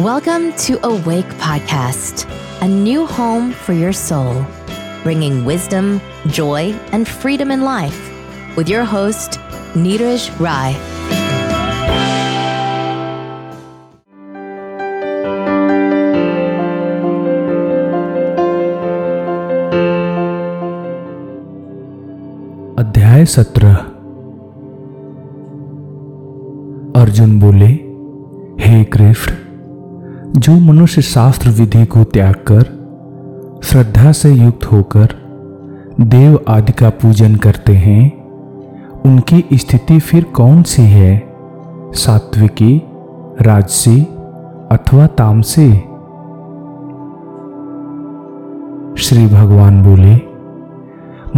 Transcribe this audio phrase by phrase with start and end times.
[0.00, 2.26] Welcome to Awake Podcast,
[2.62, 4.44] a new home for your soul,
[5.02, 7.98] bringing wisdom, joy, and freedom in life
[8.56, 9.38] with your host,
[9.74, 10.72] Neeraj Rai.
[22.78, 23.76] अध्याय सत्रह
[27.00, 27.72] अर्जुन बोले
[28.66, 29.39] हे कृष्ण
[30.35, 32.63] जो मनुष्य शास्त्र विधि को त्याग कर,
[33.63, 35.07] श्रद्धा से युक्त होकर
[36.01, 38.23] देव आदि का पूजन करते हैं,
[39.01, 41.33] उनकी स्थिति फिर कौन सी है?
[41.93, 42.81] सात्विकी,
[43.41, 44.01] राजसी
[44.71, 45.71] अथवा तामसी?
[49.03, 50.15] श्री भगवान बोले,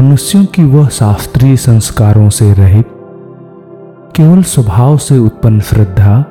[0.00, 2.86] मनुष्यों की वह शास्त्रीय संस्कारों से रहित,
[4.16, 6.24] केवल स्वभाव से उत्पन्न श्रद्धा,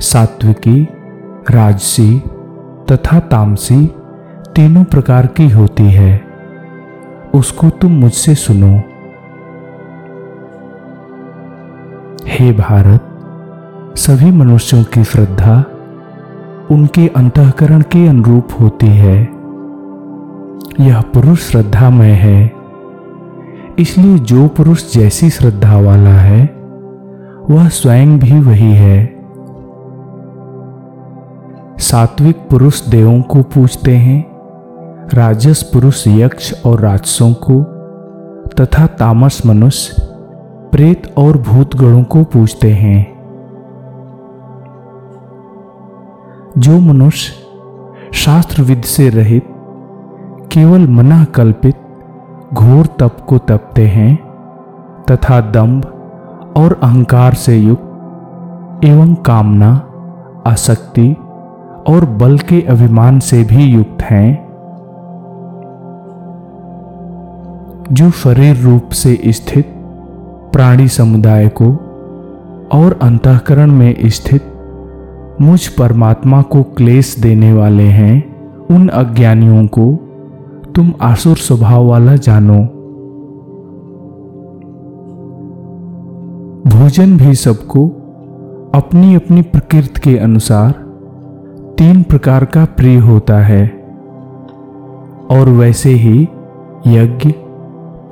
[0.00, 0.88] सात्विकी
[1.50, 2.22] राजसी
[2.90, 3.86] तथा तामसी
[4.54, 6.24] तीनों प्रकार की होती है।
[7.34, 8.82] उसको तुम मुझसे सुनो।
[12.26, 13.00] हे भारत,
[13.98, 15.64] सभी मनुष्यों की श्रद्धा
[16.70, 19.28] उनके अंतकरण के अनुरूप होती है।
[20.80, 22.52] यह पुरुष श्रद्धामय है,
[23.78, 26.44] इसलिए जो पुरुष जैसी श्रद्धा वाला है,
[27.50, 29.21] वह स्वयं भी वही है।
[31.78, 34.32] सात्विक पुरुष देवों को पूजते हैं,
[35.14, 37.62] राजस पुरुष यक्ष और राजसों को,
[38.60, 39.96] तथा तामस मनुष्य,
[40.72, 43.12] प्रेत और भूतगणों को पूजते हैं।
[46.58, 47.34] जो मनुष्य
[48.12, 49.46] शास्त्र विद से रहित,
[50.52, 51.76] केवल मना कल्पित,
[52.54, 54.16] घोर तप को तपते हैं,
[55.10, 55.84] तथा दंभ
[56.56, 57.88] और अहंकार से युक्त
[58.84, 59.88] एवं कामना,
[60.46, 61.16] आसक्ति
[61.88, 64.48] और बल के अभिमान से भी युक्त हैं,
[67.92, 69.66] जो शरीर रूप से स्थित
[70.52, 71.66] प्राणी समुदाय को
[72.78, 74.42] और अंतकरण में स्थित
[75.40, 79.98] मुझ परमात्मा को क्लेश देने वाले हैं, उन अज्ञानियों को
[80.74, 82.58] तुम आसुर स्वभाव वाला जानो।
[86.70, 87.88] भोजन भी सबको
[88.74, 90.91] अपनी अपनी प्रकृति के अनुसार
[91.82, 93.68] तीन प्रकार का प्रिय होता है।
[95.30, 96.28] और वैसे ही
[96.86, 97.30] यज्ञ,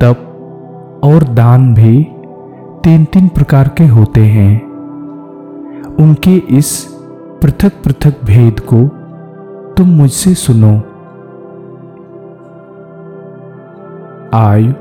[0.01, 2.03] तप और दान भी
[2.85, 4.63] तीन तीन प्रकार के होते हैं।
[6.01, 6.87] उनके इस
[7.43, 8.89] पृथक पृथक भेद को
[9.75, 10.77] तुम मुझसे सुनो।
[14.37, 14.73] आयु,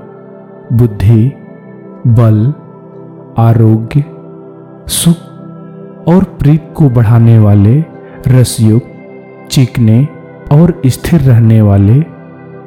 [0.74, 1.32] बुद्धि,
[2.08, 2.54] बल,
[3.38, 4.04] आरोग्य,
[4.88, 5.18] सुख
[6.08, 10.08] और प्रीत को बढ़ाने वाले रसयुक्त चिकने
[10.52, 12.00] और स्थिर रहने वाले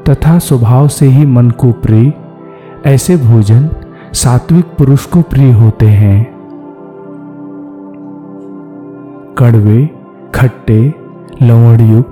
[0.08, 2.12] तथा स्वभाव से ही मन को प्रिय,
[2.86, 3.68] ऐसे भोजन
[4.12, 6.24] सात्विक पुरुष को प्रिय होते हैं।
[9.38, 9.90] कड़वे,
[10.34, 10.94] खट्टे,
[11.42, 12.08] लवणयुक्त,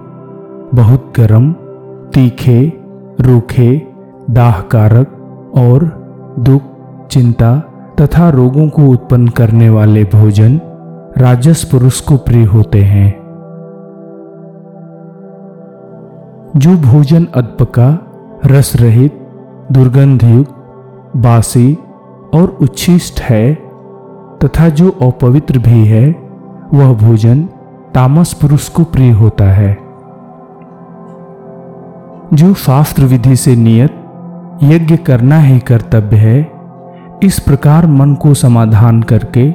[0.74, 1.52] बहुत गर्म,
[2.14, 2.72] तीखे,
[3.20, 3.86] रूखे,
[4.30, 5.84] दाहकारक और
[6.38, 6.62] दुख,
[7.10, 7.58] चिंता
[8.00, 10.60] तथा रोगों को उत्पन्न करने वाले भोजन
[11.18, 13.19] राजस पुरुष को प्रिय होते हैं।
[16.56, 18.06] जो भोजन अद्पका
[18.46, 19.28] रस रहित
[19.72, 20.54] दुर्गंधयुक्त,
[21.16, 21.78] बासी
[22.34, 23.54] और उच्छिष्ट है,
[24.44, 26.10] तथा जो अपवित्र भी है,
[26.74, 27.42] वह भोजन
[27.94, 29.78] तामस पुरुष को प्रिय होता है।
[32.34, 33.90] जो शास्त्र विधि से नियत,
[34.62, 36.52] यज्ञ करना ही कर्तव्य है,
[37.22, 39.50] इस प्रकार मन को समाधान करके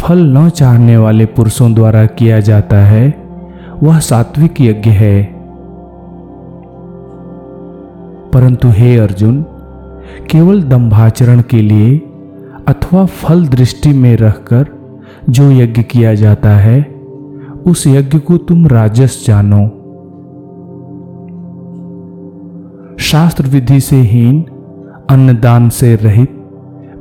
[0.00, 3.14] फल न चाहने वाले पुरुषों द्वारा किया जाता है,
[3.82, 5.37] वह सात्विक यज्ञ है।
[8.34, 9.42] परंतु हे अर्जुन,
[10.30, 11.98] केवल दंभाचरण के लिए
[12.68, 14.66] अथवा फल दृष्टि में रहकर
[15.30, 16.82] जो यज्ञ किया जाता है,
[17.66, 19.66] उस यज्ञ को तुम राजस जानो।
[22.98, 24.44] शास्त्र विधि से हीन,
[25.10, 26.30] अन्नदान से रहित,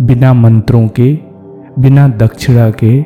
[0.01, 1.19] बिना मंत्रों के,
[1.79, 3.01] बिना दक्षिणा के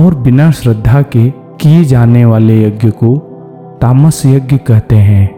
[0.00, 3.16] और बिना श्रद्धा के किए जाने वाले यज्ञ को
[3.82, 5.35] तामस यज्ञ कहते हैं।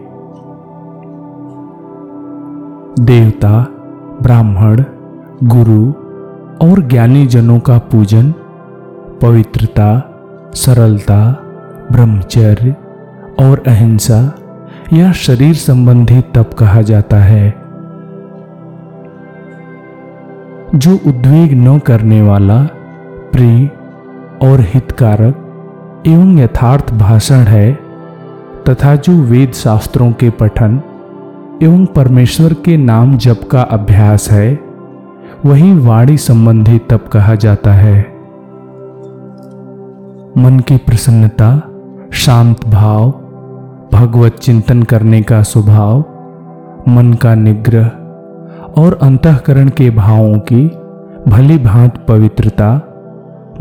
[2.99, 3.67] देवता,
[4.21, 4.83] ब्राह्मण,
[5.43, 5.91] गुरु
[6.67, 8.31] और ज्ञानी जनों का पूजन,
[9.21, 10.15] पवित्रता,
[10.53, 11.39] सरलता,
[11.91, 12.75] ब्रह्मचर्य
[13.39, 14.35] और अहिंसा
[14.93, 17.49] यह शरीर संबंधी तप कहा जाता है।
[20.75, 22.63] जो उद्वेग न करने वाला,
[23.31, 23.65] प्रिय
[24.41, 25.45] और हितकारक
[26.07, 27.79] एवं यथार्थ भाषण है,
[28.69, 30.81] तथा जो वेद शास्त्रों के पठन
[31.63, 34.59] एवं परमेश्वर के नाम जप का अभ्यास है,
[35.45, 37.99] वही वाणी संबंधी तप कहा जाता है।
[40.37, 41.61] मन की प्रसन्नता,
[42.11, 43.11] शांत भाव,
[43.93, 45.99] भगवत चिंतन करने का स्वभाव,
[46.87, 47.85] मन का निग्रह
[48.81, 50.67] और अंतकरण के भावों की
[51.27, 52.75] भली भांत पवित्रता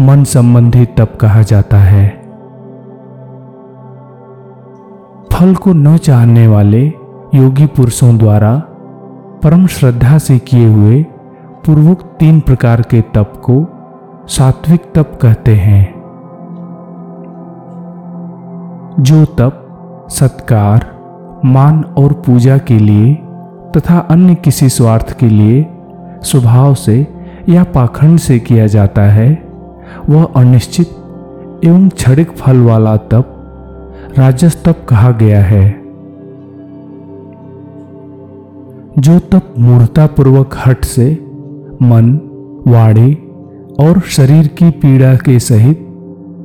[0.00, 2.09] मन संबंधी तप कहा जाता है।
[5.33, 8.63] फल को न चाहने वाले योगी पुरुषों द्वारा
[9.43, 11.03] परम श्रद्धा से किए हुए
[11.67, 13.67] पूर्वोक्त तीन प्रकार के तप को
[14.29, 15.95] सात्विक तप कहते हैं।
[19.01, 20.91] जो तप सत्कार,
[21.45, 23.15] मान और पूजा के लिए
[23.77, 25.67] तथा अन्य किसी स्वार्थ के लिए
[26.23, 27.07] स्वभाव से
[27.49, 29.49] या पाखंड से किया जाता है,
[30.09, 30.91] वह अनिश्चित
[31.65, 33.35] एवं क्षणिक फल वाला तप
[34.19, 35.88] राजस तप कहा गया है।
[38.99, 41.11] जो तप मूर्तापूर्वक हट से,
[41.83, 42.21] मन,
[42.69, 43.15] वाणी
[43.81, 45.85] और शरीर की पीड़ा के सहित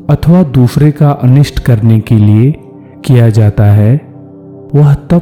[0.10, 2.52] अथवा दूसरे का अनिष्ट करने के लिए
[3.06, 3.96] किया जाता है,
[4.76, 5.22] वह तप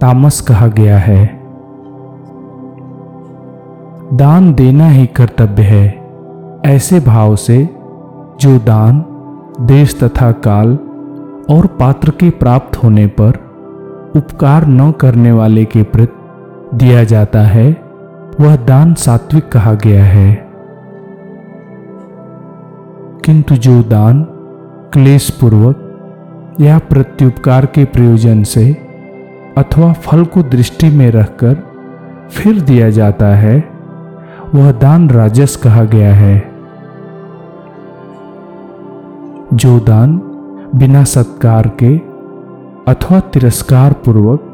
[0.00, 1.26] तामस कहा गया है।
[4.14, 5.86] दान देना ही कर्तव्य है,
[6.66, 7.68] ऐसे भाव से
[8.40, 9.04] जो दान,
[9.60, 10.78] देश तथा काल
[11.50, 13.28] और पात्र के प्राप्त होने पर
[14.16, 16.23] उपकार न करने वाले के प्रति
[16.74, 17.84] दिया जाता है।
[18.40, 20.34] वह दान सात्विक कहा गया है।
[23.24, 24.22] किंतु जो दान
[24.92, 25.80] क्लेश पूर्वक
[26.60, 28.72] या प्रत्युपकार के प्रयोजन से
[29.58, 31.56] अथवा फल को दृष्टि में रखकर
[32.30, 33.68] फिर दिया जाता है,
[34.54, 36.54] वह दान राजस कहा गया है।
[39.54, 40.20] जो दान
[40.74, 41.98] बिना सत्कार के
[42.92, 44.53] अथवा तिरस्कार पूर्वक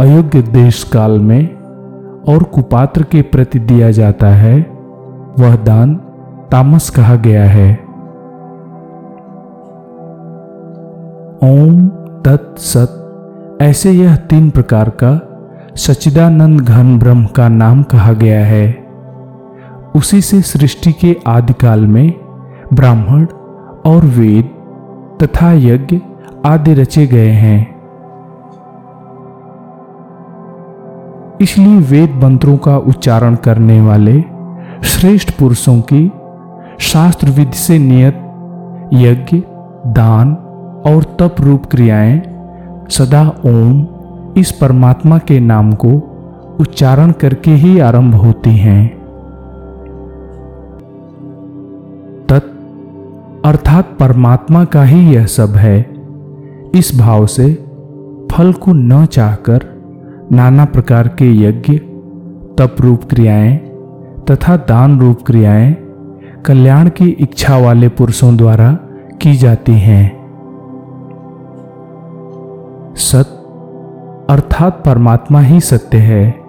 [0.00, 1.56] अयोग्य देश काल में
[2.28, 4.60] और कुपात्र के प्रति दिया जाता है,
[5.38, 5.94] वह दान
[6.50, 7.74] तामस कहा गया है।
[11.42, 11.88] ओम
[12.24, 15.26] तत् सत, ऐसे यह तीन प्रकार का
[15.76, 18.86] सचिदानंद घन ब्रह्म का नाम कहा गया है।
[19.96, 22.14] उसी से सृष्टि के आदिकाल में
[22.74, 23.26] ब्राह्मण
[23.86, 24.50] और वेद
[25.22, 26.00] तथा यज्ञ
[26.46, 27.79] आदि रचे गए हैं।
[31.40, 34.24] इसलिए वेद मंत्रों का उच्चारण करने वाले
[34.84, 36.12] श्रेष्ठ पुरुषों की
[36.80, 38.14] शास्त्र विधि से नियत
[38.94, 39.42] यज्ञ,
[39.86, 40.32] दान
[40.86, 42.22] और तप रूप क्रियाएँ
[42.90, 43.86] सदा ओम
[44.36, 45.88] इस परमात्मा के नाम को
[46.60, 48.88] उच्चारण करके ही आरंभ होती हैं।
[52.26, 55.86] तत् अर्थात परमात्मा का ही यह सब है।
[56.74, 57.54] इस भाव से
[58.32, 59.79] फल को न चाहकर
[60.32, 61.78] नाना प्रकार के यज्ञ,
[62.58, 63.56] तप रूप क्रियाएँ
[64.30, 65.76] तथा दान रूप क्रियाएँ
[66.46, 68.78] कल्याण की इच्छा वाले पुरुषों द्वारा
[69.22, 70.20] की जाती हैं।
[72.96, 73.36] सत
[74.30, 76.40] अर्थात परमात्मा ही सत्य है,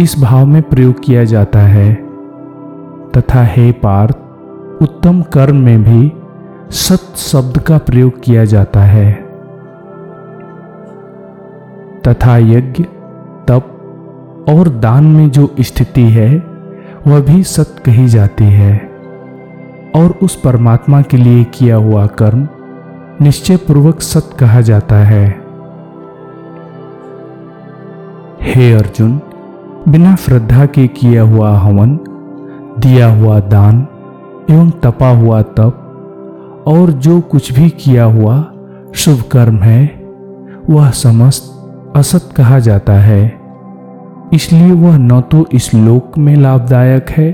[0.00, 1.94] इस भाव में प्रयोग किया जाता है।
[3.16, 4.16] तथा हे पार्थ,
[4.82, 6.12] उत्तम कर्म में भी
[6.70, 9.23] सत शब्द का प्रयोग किया जाता है।
[12.06, 12.84] तथा यज्ञ
[13.48, 13.70] तप
[14.48, 16.36] और दान में जो स्थिति है,
[17.06, 18.94] वह भी सत्य कही जाती है।
[19.96, 22.48] और उस परमात्मा के लिए किया हुआ कर्म
[23.22, 25.28] निश्चय पूर्वक सत्य कहा जाता है।
[28.42, 29.20] हे अर्जुन,
[29.88, 31.98] बिना श्रद्धा के किया हुआ हवन,
[32.78, 33.88] दिया हुआ दान
[34.50, 35.80] एवं तपा हुआ तप
[36.66, 38.52] और जो कुछ भी किया हुआ
[38.94, 39.86] शुभ कर्म है,
[40.70, 41.53] वह समस्त
[41.96, 43.22] असत कहा जाता है।
[44.32, 47.32] इसलिए वह न तो इस लोक में लाभदायक है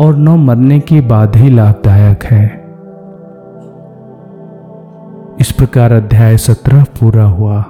[0.00, 2.44] और न मरने के बाद ही लाभदायक है।
[5.40, 7.64] इस प्रकार अध्याय सत्रह पूरा हुआ।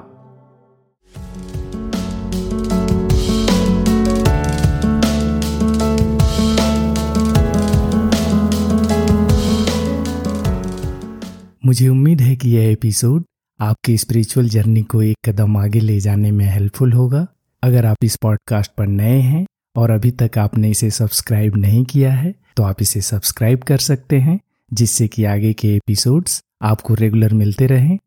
[11.67, 13.25] मुझे उम्मीद है कि यह एपिसोड
[13.61, 17.27] आपकी स्पिरिचुअल जर्नी को एक कदम आगे ले जाने में हेल्पफुल होगा।
[17.63, 19.45] अगर आप इस पॉडकास्ट पर नए हैं
[19.77, 24.21] और अभी तक आपने इसे सब्सक्राइब नहीं किया है तो आप इसे सब्सक्राइब कर सकते
[24.21, 24.39] हैं,
[24.71, 27.99] जिससे कि आगे के एपिसोड्स आपको रेगुलर मिलते रहें।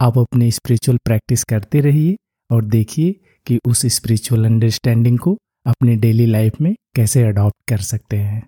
[0.00, 2.16] आप अपने स्पिरिचुअल प्रैक्टिस करते रहिए
[2.50, 5.36] और देखिए कि उस स्पिरिचुअल अंडरस्टैंडिंग को
[5.66, 8.42] अपने डेली लाइफ में कैसे अडॉप्ट कर सकते हैं।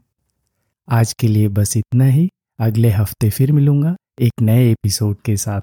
[0.89, 5.61] आज के लिए बस इतना ही। अगले हफ़्ते फिर मिलूँगा एक नए एपिसोड के साथ।